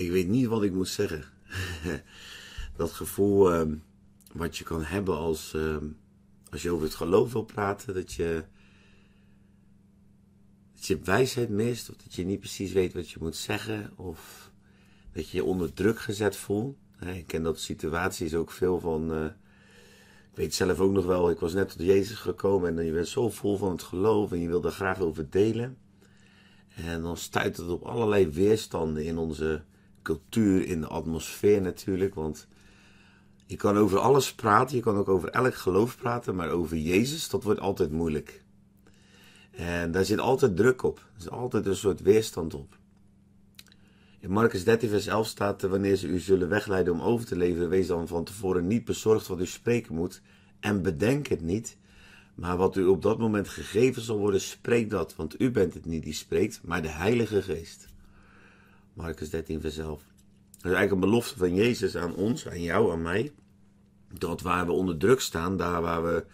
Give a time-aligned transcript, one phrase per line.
[0.00, 1.24] ik weet niet wat ik moet zeggen.
[2.76, 3.74] dat gevoel ehm,
[4.32, 5.86] wat je kan hebben als, ehm,
[6.50, 8.44] als je over het geloof wil praten, dat je,
[10.74, 14.50] dat je wijsheid mist, of dat je niet precies weet wat je moet zeggen, of
[15.12, 16.76] dat je je onder druk gezet voelt.
[17.14, 19.14] Ik ken dat situaties ook veel van.
[19.14, 19.24] Uh,
[20.30, 23.08] ik weet zelf ook nog wel, ik was net tot Jezus gekomen en je bent
[23.08, 25.76] zo vol van het geloof en je wil daar graag over delen.
[26.68, 29.62] En dan stuit het op allerlei weerstanden in onze
[30.02, 32.14] cultuur, in de atmosfeer natuurlijk.
[32.14, 32.46] Want
[33.46, 37.28] je kan over alles praten, je kan ook over elk geloof praten, maar over Jezus,
[37.28, 38.42] dat wordt altijd moeilijk.
[39.50, 40.98] En daar zit altijd druk op.
[40.98, 42.78] Er is altijd een soort weerstand op.
[44.18, 47.68] In Marcus 13, vers 11 staat: Wanneer ze u zullen wegleiden om over te leven,
[47.68, 50.22] wees dan van tevoren niet bezorgd wat u spreken moet.
[50.60, 51.76] En bedenk het niet,
[52.34, 55.16] maar wat u op dat moment gegeven zal worden, spreek dat.
[55.16, 57.88] Want u bent het niet die spreekt, maar de Heilige Geest.
[59.00, 60.02] Marcus 13, vers 11.
[60.62, 63.32] Dat is eigenlijk een belofte van Jezus aan ons, aan jou, aan mij.
[64.12, 66.24] Dat waar we onder druk staan, daar waar we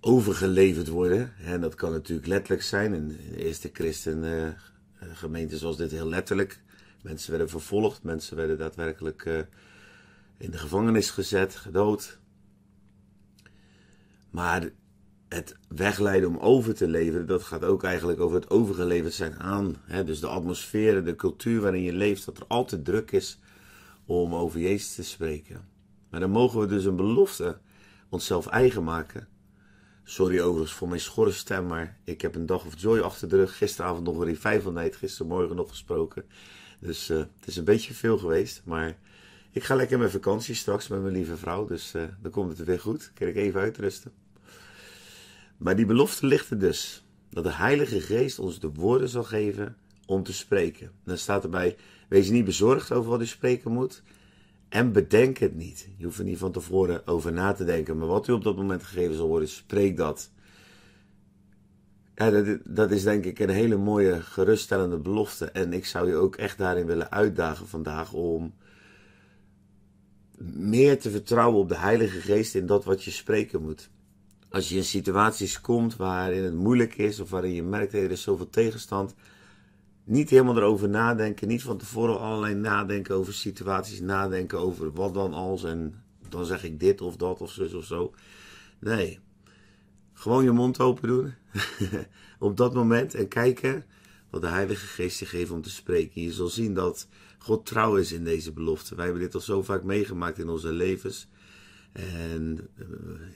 [0.00, 1.32] overgeleverd worden.
[1.44, 2.94] En dat kan natuurlijk letterlijk zijn.
[2.94, 6.60] In de eerste christengemeente uh, was dit heel letterlijk.
[7.02, 9.38] Mensen werden vervolgd, mensen werden daadwerkelijk uh,
[10.36, 12.18] in de gevangenis gezet, gedood.
[14.30, 14.70] Maar
[15.34, 19.76] het wegleiden om over te leveren, dat gaat ook eigenlijk over het overgeleverd zijn aan.
[19.84, 20.04] Hè?
[20.04, 23.38] Dus de atmosfeer, de cultuur waarin je leeft, dat er altijd druk is
[24.06, 25.68] om over Jezus te spreken.
[26.10, 27.58] Maar dan mogen we dus een belofte
[28.08, 29.28] onszelf eigen maken.
[30.04, 33.36] Sorry overigens voor mijn schorre stem, maar ik heb een dag of joy achter de
[33.36, 33.56] rug.
[33.56, 36.24] Gisteravond nog weer in vijf van night, gistermorgen nog gesproken.
[36.80, 38.98] Dus uh, het is een beetje veel geweest, maar
[39.50, 41.66] ik ga lekker met vakantie straks met mijn lieve vrouw.
[41.66, 43.12] Dus uh, dan komt het weer goed.
[43.14, 44.12] Kan ik even uitrusten.
[45.60, 47.04] Maar die belofte ligt er dus.
[47.30, 50.90] Dat de Heilige Geest ons de woorden zal geven om te spreken.
[51.04, 51.76] Dan staat erbij:
[52.08, 54.02] Wees niet bezorgd over wat u spreken moet.
[54.68, 55.88] En bedenk het niet.
[55.96, 57.98] Je hoeft er niet van tevoren over na te denken.
[57.98, 60.30] Maar wat u op dat moment gegeven zal worden, spreek dat.
[62.14, 65.50] Ja, dat, dat is denk ik een hele mooie, geruststellende belofte.
[65.50, 68.54] En ik zou je ook echt daarin willen uitdagen vandaag om
[70.54, 73.90] meer te vertrouwen op de Heilige Geest in dat wat je spreken moet
[74.50, 78.10] als je in situaties komt waarin het moeilijk is of waarin je merkt dat er
[78.10, 79.14] is zoveel tegenstand,
[80.04, 85.32] niet helemaal erover nadenken, niet van tevoren allerlei nadenken over situaties, nadenken over wat dan
[85.32, 88.14] als en dan zeg ik dit of dat of zo of zo.
[88.78, 89.18] Nee,
[90.12, 91.34] gewoon je mond open doen
[92.38, 93.84] op dat moment en kijken
[94.30, 96.22] wat de Heilige Geest je geeft om te spreken.
[96.22, 97.08] Je zal zien dat
[97.38, 98.94] God trouw is in deze belofte.
[98.94, 101.28] Wij hebben dit al zo vaak meegemaakt in onze levens.
[101.92, 102.86] En uh,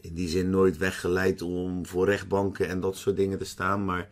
[0.00, 3.84] in die zin nooit weggeleid om voor rechtbanken en dat soort dingen te staan.
[3.84, 4.08] Maar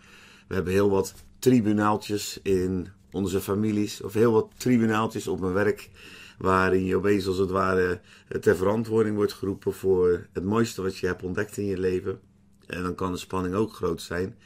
[0.48, 4.02] we hebben heel wat tribunaaltjes in onze families.
[4.02, 5.90] Of heel wat tribunaaltjes op mijn werk.
[6.38, 8.00] Waarin je opeens als het ware
[8.40, 12.20] ter verantwoording wordt geroepen voor het mooiste wat je hebt ontdekt in je leven.
[12.66, 14.36] En dan kan de spanning ook groot zijn.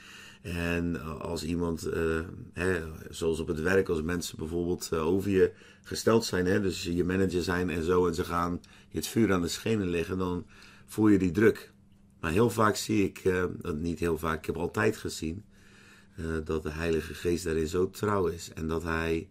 [0.53, 2.21] En als iemand, uh,
[2.53, 5.53] hè, zoals op het werk, als mensen bijvoorbeeld uh, over je
[5.83, 9.33] gesteld zijn, hè, dus je manager zijn en zo, en ze gaan je het vuur
[9.33, 10.47] aan de schenen leggen, dan
[10.87, 11.73] voel je die druk.
[12.21, 13.23] Maar heel vaak zie ik,
[13.75, 15.45] niet heel vaak, ik heb altijd gezien,
[16.45, 18.51] dat de Heilige Geest daarin zo trouw is.
[18.55, 19.29] En dat Hij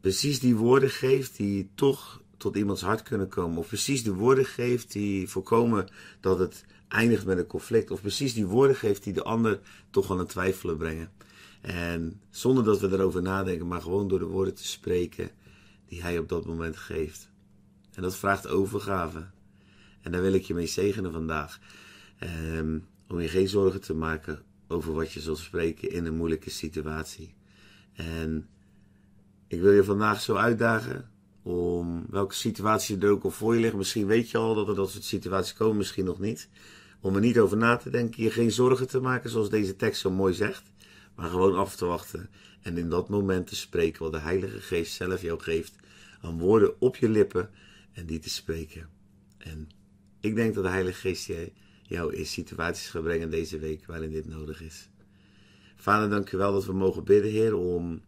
[0.00, 3.58] precies die woorden geeft die toch tot iemands hart kunnen komen.
[3.58, 5.88] Of precies de woorden geeft die voorkomen
[6.20, 7.90] dat het eindigt met een conflict.
[7.90, 9.60] Of precies die woorden geeft die de ander
[9.90, 11.12] toch aan het twijfelen brengen.
[11.60, 15.30] En zonder dat we erover nadenken, maar gewoon door de woorden te spreken
[15.86, 17.28] die hij op dat moment geeft.
[17.94, 19.26] En dat vraagt overgave.
[20.00, 21.58] En daar wil ik je mee zegenen vandaag.
[22.54, 26.50] Um, om je geen zorgen te maken over wat je zult spreken in een moeilijke
[26.50, 27.34] situatie.
[27.92, 28.48] En
[29.46, 31.10] ik wil je vandaag zo uitdagen
[31.46, 33.74] om welke situatie er ook al voor je ligt.
[33.74, 36.48] Misschien weet je al dat er dat soort situaties komen, misschien nog niet.
[37.00, 40.00] Om er niet over na te denken, je geen zorgen te maken, zoals deze tekst
[40.00, 40.62] zo mooi zegt.
[41.14, 42.30] Maar gewoon af te wachten
[42.62, 45.74] en in dat moment te spreken wat de Heilige Geest zelf jou geeft.
[46.20, 47.50] Aan woorden op je lippen
[47.92, 48.88] en die te spreken.
[49.38, 49.68] En
[50.20, 51.30] ik denk dat de Heilige Geest
[51.82, 54.88] jou in situaties gaat brengen deze week waarin dit nodig is.
[55.76, 58.00] Vader, dank u wel dat we mogen bidden, Heer, om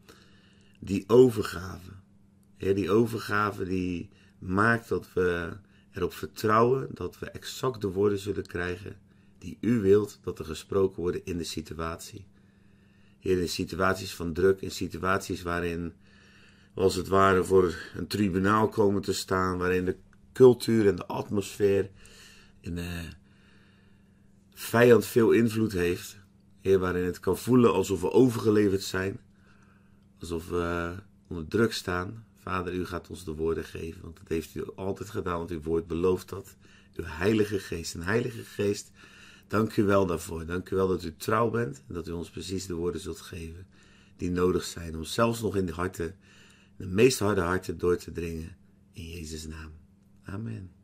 [0.78, 1.90] die overgave.
[2.58, 4.08] Heer, die overgave die
[4.38, 5.56] maakt dat we
[5.92, 8.96] erop vertrouwen dat we exact de woorden zullen krijgen
[9.38, 12.26] die u wilt dat er gesproken worden in de situatie.
[13.20, 15.92] Heer, in situaties van druk, in situaties waarin
[16.74, 19.96] we als het ware voor een tribunaal komen te staan, waarin de
[20.32, 21.90] cultuur en de atmosfeer
[22.60, 23.08] in de
[24.54, 26.18] vijand veel invloed heeft.
[26.60, 29.20] Heer, waarin het kan voelen alsof we overgeleverd zijn,
[30.20, 30.94] alsof we
[31.28, 32.26] onder druk staan.
[32.48, 35.62] Vader, u gaat ons de woorden geven, want dat heeft u altijd gedaan, want uw
[35.62, 36.56] woord belooft dat.
[36.94, 38.90] Uw Heilige Geest, een Heilige Geest,
[39.48, 40.46] dank u wel daarvoor.
[40.46, 43.20] Dank u wel dat u trouw bent en dat u ons precies de woorden zult
[43.20, 43.66] geven
[44.16, 46.16] die nodig zijn om zelfs nog in de harten,
[46.76, 48.56] de meest harde harten door te dringen.
[48.92, 49.72] In Jezus' naam.
[50.22, 50.77] Amen.